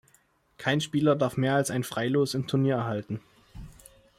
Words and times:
Kein 0.57 0.81
Spieler 0.81 1.15
darf 1.15 1.37
mehr 1.37 1.53
als 1.53 1.69
ein 1.69 1.83
Freilos 1.83 2.33
im 2.33 2.47
Turnier 2.47 2.73
erhalten. 2.73 3.19